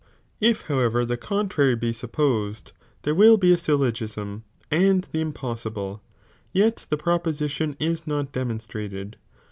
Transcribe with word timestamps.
If 0.39 0.63
how 0.63 0.79
ever 0.79 1.05
the 1.05 1.15
contrary 1.15 1.75
be 1.75 1.93
supposed, 1.93 2.71
there 3.03 3.13
will 3.13 3.37
be 3.37 3.51
a 3.53 3.57
syllogism, 3.59 4.43
and 4.71 5.03
the 5.03 5.21
impossible, 5.21 6.01
yet 6.51 6.87
the 6.89 6.97
proposition 6.97 7.77
is 7.79 8.07
not 8.07 8.31
demonstrated. 8.31 9.17